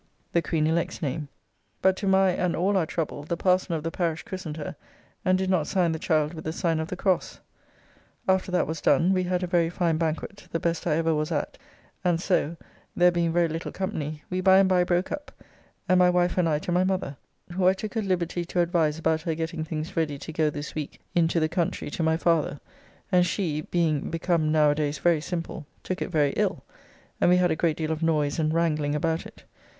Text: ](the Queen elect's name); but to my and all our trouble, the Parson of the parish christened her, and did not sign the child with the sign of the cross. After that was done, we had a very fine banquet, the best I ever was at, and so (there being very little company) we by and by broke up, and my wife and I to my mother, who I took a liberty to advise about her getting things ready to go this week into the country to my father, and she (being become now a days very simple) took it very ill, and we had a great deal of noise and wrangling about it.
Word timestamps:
](the 0.33 0.41
Queen 0.41 0.65
elect's 0.65 1.03
name); 1.03 1.27
but 1.83 1.95
to 1.95 2.07
my 2.07 2.31
and 2.31 2.55
all 2.55 2.75
our 2.75 2.87
trouble, 2.87 3.21
the 3.21 3.37
Parson 3.37 3.75
of 3.75 3.83
the 3.83 3.91
parish 3.91 4.23
christened 4.23 4.57
her, 4.57 4.75
and 5.23 5.37
did 5.37 5.47
not 5.47 5.67
sign 5.67 5.91
the 5.91 5.99
child 5.99 6.33
with 6.33 6.43
the 6.43 6.51
sign 6.51 6.79
of 6.79 6.87
the 6.87 6.95
cross. 6.95 7.39
After 8.27 8.51
that 8.51 8.65
was 8.65 8.81
done, 8.81 9.13
we 9.13 9.21
had 9.21 9.43
a 9.43 9.45
very 9.45 9.69
fine 9.69 9.99
banquet, 9.99 10.47
the 10.51 10.59
best 10.59 10.87
I 10.87 10.95
ever 10.95 11.13
was 11.13 11.31
at, 11.31 11.55
and 12.03 12.19
so 12.19 12.57
(there 12.95 13.11
being 13.11 13.31
very 13.31 13.47
little 13.47 13.71
company) 13.71 14.23
we 14.31 14.41
by 14.41 14.57
and 14.57 14.67
by 14.67 14.83
broke 14.83 15.11
up, 15.11 15.31
and 15.87 15.99
my 15.99 16.09
wife 16.09 16.35
and 16.35 16.49
I 16.49 16.57
to 16.57 16.71
my 16.71 16.83
mother, 16.83 17.15
who 17.51 17.67
I 17.67 17.73
took 17.75 17.95
a 17.95 17.99
liberty 18.01 18.43
to 18.43 18.59
advise 18.59 18.97
about 18.97 19.21
her 19.21 19.35
getting 19.35 19.63
things 19.63 19.95
ready 19.95 20.17
to 20.17 20.33
go 20.33 20.49
this 20.49 20.73
week 20.73 20.99
into 21.13 21.39
the 21.39 21.47
country 21.47 21.91
to 21.91 22.01
my 22.01 22.17
father, 22.17 22.59
and 23.11 23.23
she 23.23 23.61
(being 23.61 24.09
become 24.09 24.51
now 24.51 24.71
a 24.71 24.73
days 24.73 24.97
very 24.97 25.21
simple) 25.21 25.67
took 25.83 26.01
it 26.01 26.09
very 26.09 26.31
ill, 26.31 26.63
and 27.21 27.29
we 27.29 27.37
had 27.37 27.51
a 27.51 27.55
great 27.55 27.77
deal 27.77 27.91
of 27.91 28.01
noise 28.01 28.39
and 28.39 28.51
wrangling 28.51 28.95
about 28.95 29.27
it. 29.27 29.43